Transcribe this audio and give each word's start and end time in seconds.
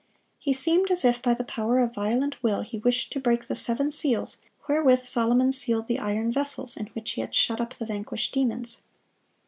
He 0.39 0.51
seemed 0.51 0.89
as 0.89 1.05
if 1.05 1.21
by 1.21 1.35
the 1.35 1.43
power 1.43 1.77
of 1.77 1.93
violent 1.93 2.41
will 2.41 2.61
he 2.61 2.79
wished 2.79 3.13
to 3.13 3.19
break 3.19 3.45
the 3.45 3.53
seven 3.55 3.91
seals 3.91 4.37
wherewith 4.67 4.97
Solomon 5.01 5.51
sealed 5.51 5.85
the 5.85 5.99
iron 5.99 6.31
vessels 6.33 6.75
in 6.75 6.87
which 6.93 7.11
he 7.11 7.21
had 7.21 7.35
shut 7.35 7.61
up 7.61 7.75
the 7.75 7.85
vanquished 7.85 8.33
demons. 8.33 8.81